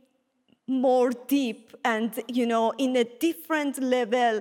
[0.70, 4.39] more deep and you know in a different level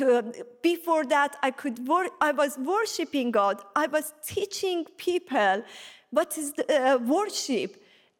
[0.00, 0.22] Uh,
[0.60, 3.62] before that i could wor- i was worshiping god.
[3.76, 5.62] I was teaching people
[6.10, 7.70] what is the, uh, worship.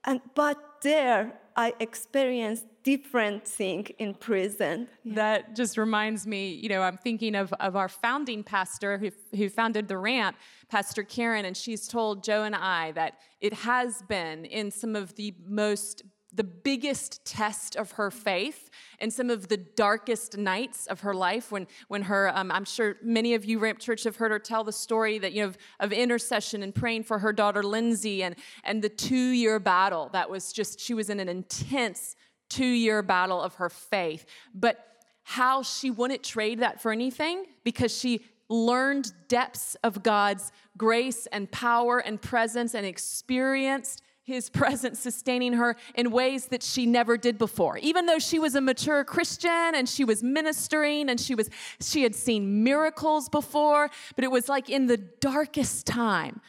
[0.05, 4.87] And but there i experienced different thing in prison.
[5.07, 9.49] That just reminds me, you know, I'm thinking of, of our founding pastor who, who
[9.49, 10.37] founded the ramp,
[10.69, 15.15] Pastor Karen, and she's told Joe and I that it has been in some of
[15.17, 16.03] the most
[16.35, 21.53] the biggest test of her faith and some of the darkest nights of her life
[21.53, 24.65] when when her um, i'm sure many of you ramp church have heard her tell
[24.65, 28.35] the story that you know of, of intercession and praying for her daughter lindsay and
[28.65, 32.17] and the two year battle that was just she was in an intense
[32.49, 34.27] two year battle of her faith.
[34.55, 34.87] But
[35.25, 41.51] how she wouldn't trade that for anything because she learned depths of God's grace and
[41.51, 47.39] power and presence and experienced his presence sustaining her in ways that she never did
[47.39, 47.79] before.
[47.79, 51.51] Even though she was a mature christian and she was ministering and she was
[51.81, 56.41] she had seen miracles before but it was like in the darkest time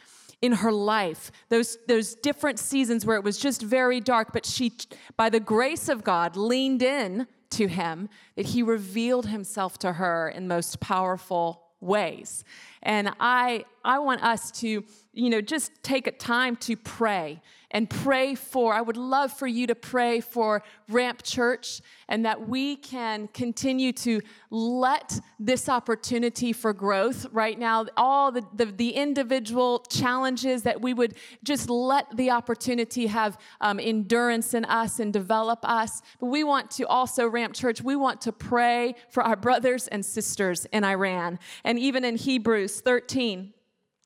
[0.42, 4.72] in her life those those different seasons where it was just very dark but she
[5.16, 10.28] by the grace of god leaned in to him that he revealed himself to her
[10.28, 12.44] in most powerful ways.
[12.82, 17.88] And i i want us to you know just take a time to pray and
[17.88, 22.76] pray for i would love for you to pray for ramp church and that we
[22.76, 24.20] can continue to
[24.50, 30.94] let this opportunity for growth right now all the, the, the individual challenges that we
[30.94, 36.02] would just let the opportunity have um, endurance in us and develop us.
[36.20, 40.04] But we want to also ramp church we want to pray for our brothers and
[40.04, 43.52] sisters in iran and even in hebrews 13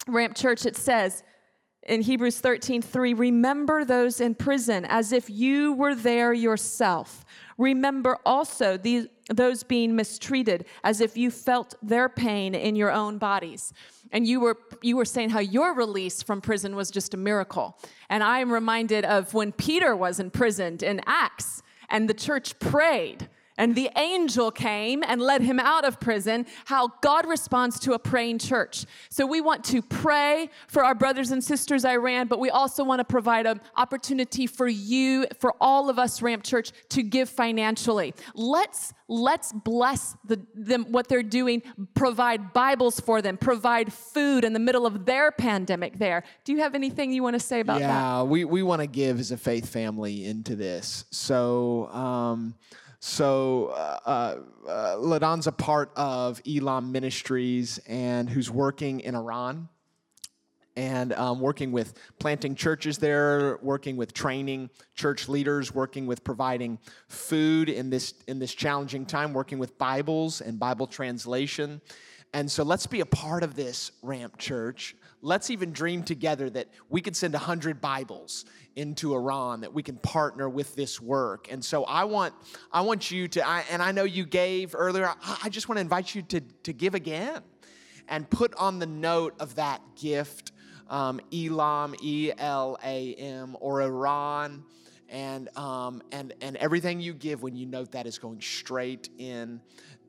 [0.07, 1.23] ramp church it says
[1.85, 7.25] in Hebrews 13, 3, remember those in prison as if you were there yourself.
[7.57, 13.17] Remember also these, those being mistreated as if you felt their pain in your own
[13.17, 13.73] bodies.
[14.13, 17.79] And you were, you were saying how your release from prison was just a miracle.
[18.11, 23.29] And I am reminded of when Peter was imprisoned in Acts and the church prayed
[23.61, 27.99] and the angel came and led him out of prison, how God responds to a
[27.99, 28.87] praying church.
[29.11, 33.01] So we want to pray for our brothers and sisters Iran, but we also want
[33.01, 38.15] to provide an opportunity for you, for all of us Ramp Church to give financially.
[38.35, 41.63] Let's let's bless the, them what they're doing,
[41.95, 46.23] provide Bibles for them, provide food in the middle of their pandemic there.
[46.45, 47.89] Do you have anything you want to say about that?
[47.89, 51.05] yeah, we, we want to give as a faith family into this.
[51.11, 52.55] So, um,
[53.01, 54.37] so uh, uh,
[54.69, 59.71] uh, Ladan's a part of Elam Ministries and who's working in Iran
[60.77, 66.79] and um, working with planting churches there, working with training church leaders, working with providing
[67.09, 71.81] food in this in this challenging time, working with Bibles and Bible translation.
[72.35, 74.95] And so let's be a part of this ramp church.
[75.23, 78.47] Let's even dream together that we could send 100 Bibles
[78.77, 81.49] into Iran, that we can partner with this work.
[81.51, 82.35] And so I want,
[82.73, 85.77] I want you to, I, and I know you gave earlier, I, I just want
[85.77, 87.43] to invite you to, to give again
[88.09, 90.53] and put on the note of that gift
[90.89, 94.65] um, Elam, E L A M, or Iran.
[95.09, 99.61] And, um, and, and everything you give when you note that is going straight in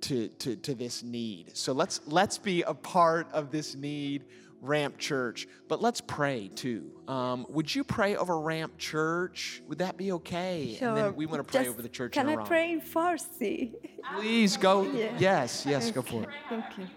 [0.02, 1.56] to, to, to this need.
[1.58, 4.26] So let's, let's be a part of this need
[4.62, 6.92] Ramp Church, but let's pray too.
[7.08, 9.64] Um, would you pray over Ramp Church?
[9.68, 10.78] Would that be okay?
[10.80, 12.82] And then we want to pray Just- over the church Can in I pray in
[12.82, 13.74] Farsi?
[14.16, 14.82] Please go.
[14.92, 15.16] Yeah.
[15.18, 16.30] Yes, yes, go for it.
[16.50, 16.88] Thank you.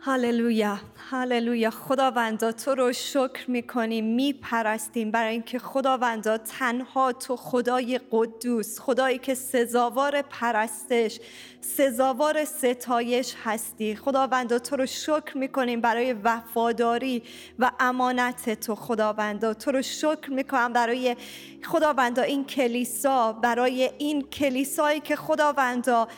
[0.00, 0.78] هللویا
[1.10, 9.18] هللویا خداوندا تو رو شکر می‌کنیم میپرستیم برای اینکه خداوندا تنها تو خدای قدوس خدایی
[9.18, 11.20] که سزاوار پرستش
[11.60, 17.22] سزاوار ستایش هستی خداوندا تو رو شکر می‌کنیم برای وفاداری
[17.58, 21.16] و امانت تو خداوندا تو رو شکر می‌کنم برای
[21.64, 26.08] خداوندا این کلیسا برای این کلیسایی که خداوندا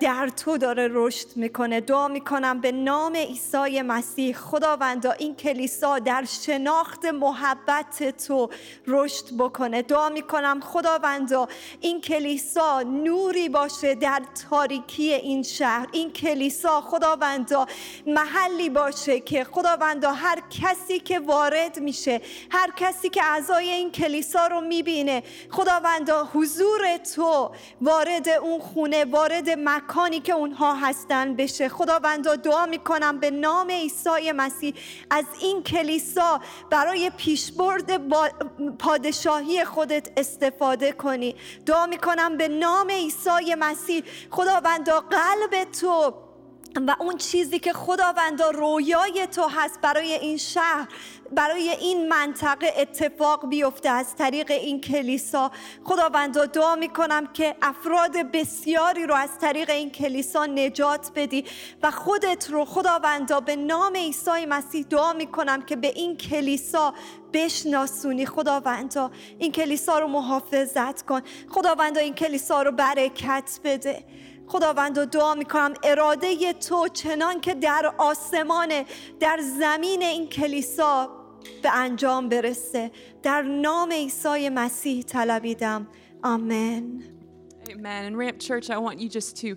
[0.00, 1.80] در تو داره رشد می‌کنه.
[1.80, 4.36] دعا می‌کنم به نام عیسی مسیح.
[4.36, 8.50] خداوندا این کلیسا در شناخت محبت تو
[8.86, 9.82] رشد بکنه.
[9.82, 11.48] دعا می‌کنم خداوندا
[11.80, 15.86] این کلیسا نوری باشه در تاریکی این شهر.
[15.92, 17.66] این کلیسا خداوندا
[18.06, 24.46] محلی باشه که خداوندا هر کسی که وارد میشه هر کسی که اعضای این کلیسا
[24.46, 27.50] رو می‌بینه خداوندا حضور تو
[27.80, 31.68] وارد اون خونه وارد مکانی که اونها هستن بشه.
[31.68, 34.74] خداوندا دعا می‌کنم به نام عیسی مسیح
[35.10, 36.40] از این کلیسا
[36.70, 38.00] برای پیشبرد
[38.78, 41.36] پادشاهی خودت استفاده کنی.
[41.66, 44.02] دعا می‌کنم به نام عیسی مسیح.
[44.30, 46.14] خداوندا قلب تو
[46.76, 50.88] و اون چیزی که خداوندا رویای تو هست برای این شهر
[51.32, 53.88] برای این منطقه اتفاق بیفته.
[53.88, 55.50] از طریق این کلیسا
[55.84, 61.44] خداوندا دعا می‌کنم که افراد بسیاری رو از طریق این کلیسا نجات بدی
[61.82, 66.94] و خودت رو خداوندا به نام عیسی مسیح دعا می‌کنم که به این کلیسا
[67.32, 68.26] بشناسونی.
[68.26, 71.20] خداوندا این کلیسا رو محافظت کن.
[71.48, 74.04] خداوندا این کلیسا رو برکت بده.
[74.46, 78.84] خداوند دعا می‌کنم اراده تو چنان که در آسمان
[79.20, 81.10] در زمین این کلیسا
[81.62, 82.90] به انجام برسه.
[83.22, 85.86] در نام عیسی مسیح طلبیدم.
[86.22, 87.04] آمین.
[87.70, 88.04] Amen.
[88.06, 89.56] And Ramp Church, I want you just to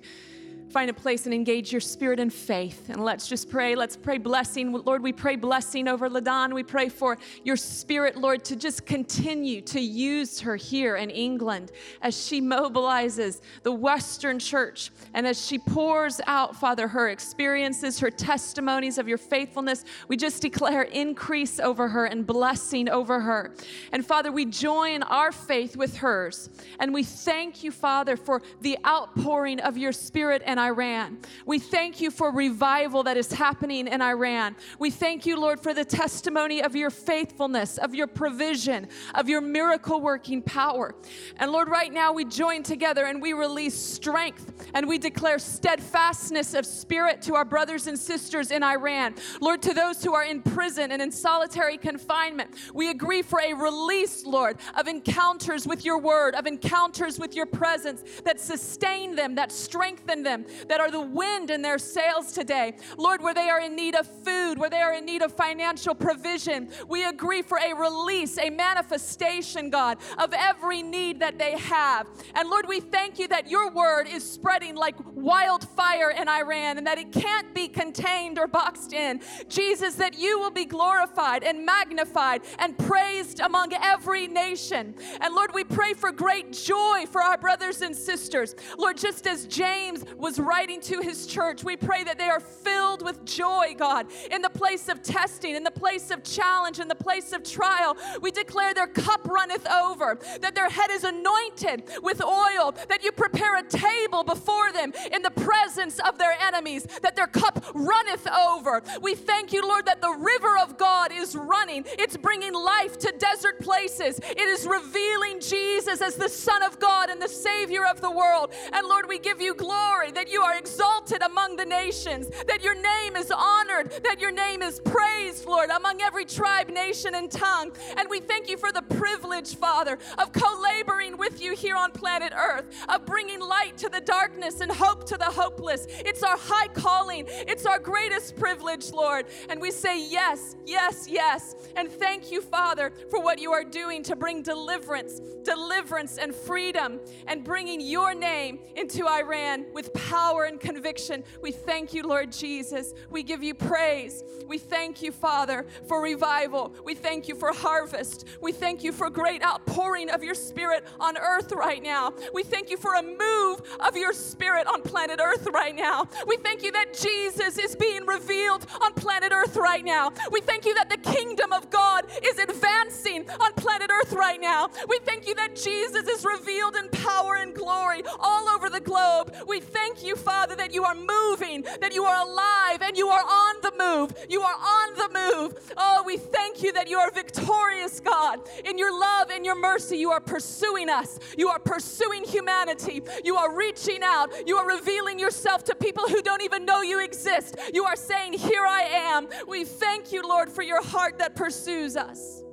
[0.70, 2.90] find a place and engage your spirit and faith.
[2.90, 3.76] And let's just pray.
[3.76, 4.72] Let's pray blessing.
[4.72, 6.54] Lord, we pray blessing over Ladan.
[6.54, 11.72] We pray for your spirit, Lord, to just continue to use her here in England
[12.02, 18.12] as she mobilizes the Western church and as she pours out, Father, her experiences, her
[18.12, 19.86] testimonies of your faithfulness.
[20.08, 23.54] We just declare increase over her and blessing over her.
[23.92, 26.50] And Father, we join our faith with hers.
[26.80, 31.20] And we thank you, Father, for the outpouring of your spirit in Iran.
[31.46, 34.56] We thank you for revival that is happening in Iran.
[34.80, 39.42] We thank you, Lord, for the testimony of your faithfulness, of your provision, of your
[39.42, 40.96] miracle working power.
[41.38, 46.56] And Lord, right now we join together and we release strength and we declare steadfastness
[46.56, 49.14] of spirit to our brothers and sisters in Iran.
[49.40, 53.54] Lord, to those who are in prison and in solitary confinement, we agree for a
[53.54, 59.36] release, Lord, of encounters with your word, of encounters with your presence that sustain them,
[59.36, 62.76] that strengthen them, that are the wind in their sails today.
[62.98, 65.96] Lord, where they are in need of food, where they are in need of financial
[65.96, 72.08] provision, we agree for a release, a manifestation, God, of every need that they have.
[72.36, 76.88] And Lord, we thank you that your word is spreading like wildfire in Iran and
[76.88, 79.22] that it can't be contained or boxed in.
[79.48, 84.96] Jesus, that you will be glorified and magnified and praised among every nation.
[85.22, 88.56] And Lord, we pray for great joy for our brothers and sisters.
[88.78, 93.04] Lord, just as James was writing to his church, we pray that they are filled
[93.04, 96.96] with joy, God, in the place of testing, in the place of challenge, in the
[96.96, 97.98] place of trial.
[98.22, 103.12] We declare their cup runneth over, that their head is anointed with oil, that you
[103.12, 108.28] prepare a table before them in the presence of their enemies, that their cup runneth
[108.28, 108.82] over.
[109.02, 111.84] We thank you, Lord, that the river of God is running.
[112.00, 114.20] It's bringing life to desert places.
[114.20, 118.54] It is revealing Jesus as the Son of God and the Savior of the world.
[118.74, 122.76] And Lord, we give you glory that you are exalted among the nations, that your
[122.76, 127.72] name is honored, that your name is praised, Lord, among every tribe, nation, and tongue.
[127.98, 131.92] And we thank you for the privilege, Father, of co laboring with you here on
[131.92, 135.88] planet Earth, of bringing light to the darkness and hope to the hopeless.
[135.90, 139.26] It's our high calling, it's our greatest privilege, Lord.
[139.50, 141.56] And we say yes, yes, yes.
[141.76, 147.00] And thank you, Father, for what you are doing to bring deliverance, deliverance and freedom,
[147.28, 151.24] and bringing your name into Iran with power and conviction.
[151.42, 152.94] We thank you, Lord Jesus.
[153.10, 154.24] We give you praise.
[154.48, 156.74] We thank you, Father, for revival.
[156.84, 158.26] We thank you for harvest.
[158.42, 162.14] We thank you for great outpouring of your spirit on earth right now.
[162.34, 166.08] We thank you for a move of your spirit on planet earth right now.
[166.26, 170.12] We thank you that Jesus is being revealed on planet earth right now.
[170.32, 174.70] We thank you that the kingdom of God is advancing on planet earth right now.
[174.88, 179.36] We thank you that Jesus is revealed in power and glory all over the globe.
[179.48, 183.24] We thank you, Father, that you are moving, that you are alive, and you are
[183.24, 184.26] on the move.
[184.30, 185.74] You are on the move.
[185.78, 188.40] Oh, we thank you that you are victorious, God.
[188.66, 191.20] In your love and your mercy, you are pursuing us.
[191.38, 193.02] You are pursuing humanity.
[193.24, 194.32] You are reaching out.
[194.48, 197.56] You are revealing yourself to people who don't even know you exist.
[197.74, 199.28] You are saying, Here I am.
[199.48, 202.44] We thank you, Lord, for your heart that pursues us.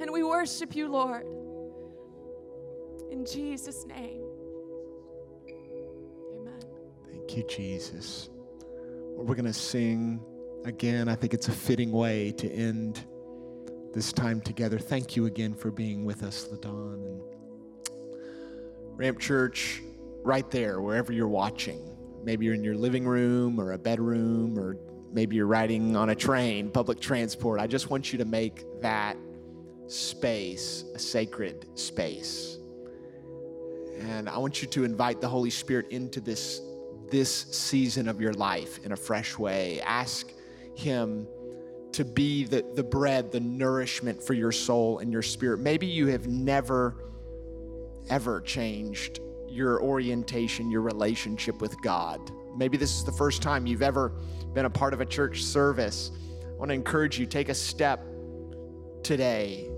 [0.00, 1.26] And we worship you, Lord.
[3.10, 4.27] In Jesus' name.
[7.28, 8.30] Thank you, Jesus.
[9.14, 10.24] We're going to sing
[10.64, 11.10] again.
[11.10, 13.04] I think it's a fitting way to end
[13.92, 14.78] this time together.
[14.78, 16.94] Thank you again for being with us, Ladan.
[16.94, 17.20] And
[18.96, 19.82] Ramp Church,
[20.22, 21.94] right there, wherever you're watching.
[22.24, 24.78] Maybe you're in your living room or a bedroom, or
[25.12, 27.60] maybe you're riding on a train, public transport.
[27.60, 29.18] I just want you to make that
[29.86, 32.56] space a sacred space.
[34.00, 36.62] And I want you to invite the Holy Spirit into this,
[37.10, 39.80] this season of your life in a fresh way.
[39.82, 40.32] Ask
[40.74, 41.26] Him
[41.92, 45.60] to be the, the bread, the nourishment for your soul and your spirit.
[45.60, 46.96] Maybe you have never,
[48.10, 52.20] ever changed your orientation, your relationship with God.
[52.56, 54.12] Maybe this is the first time you've ever
[54.52, 56.10] been a part of a church service.
[56.44, 58.04] I want to encourage you take a step
[59.02, 59.70] today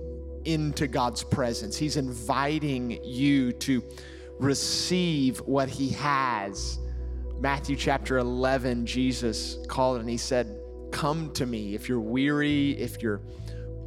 [0.44, 1.76] into God's presence.
[1.76, 3.82] He's inviting you to
[4.38, 6.78] receive what He has.
[7.40, 10.60] Matthew chapter 11, Jesus called and He said,
[10.90, 13.22] Come to me if you're weary, if you're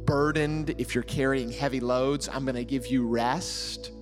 [0.04, 3.92] burdened, if you're carrying heavy loads, I'm going to give you rest.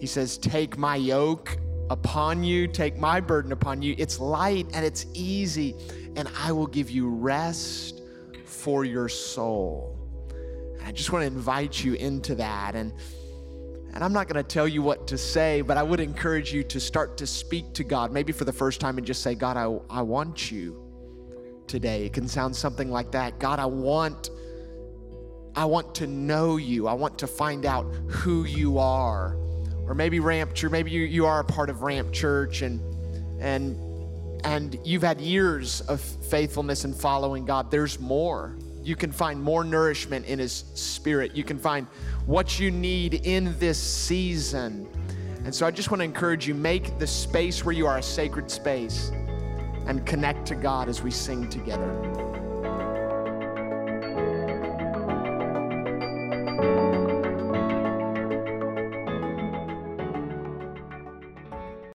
[0.00, 1.56] He says, Take my yoke
[1.88, 3.94] upon you, take my burden upon you.
[3.96, 5.76] It's light and it's easy,
[6.16, 8.02] and I will give you rest
[8.44, 9.96] for your soul.
[10.84, 12.74] I just want to invite you into that.
[12.74, 12.92] And,
[13.94, 16.64] and I'm not going to tell you what to say, but I would encourage you
[16.64, 19.56] to start to speak to God, maybe for the first time, and just say, God,
[19.56, 20.84] I, I want you
[21.68, 22.04] today.
[22.04, 23.38] It can sound something like that.
[23.38, 24.30] God, I want.
[25.56, 26.88] I want to know you.
[26.88, 29.36] I want to find out who you are.
[29.86, 32.80] Or maybe Ramp Church, maybe you, you are a part of Ramp Church and
[33.40, 33.78] and
[34.44, 37.70] and you've had years of faithfulness and following God.
[37.70, 38.58] There's more.
[38.84, 41.34] You can find more nourishment in His Spirit.
[41.34, 41.86] You can find
[42.26, 44.86] what you need in this season.
[45.44, 48.02] And so I just want to encourage you make the space where you are a
[48.02, 49.10] sacred space
[49.86, 52.14] and connect to God as we sing together.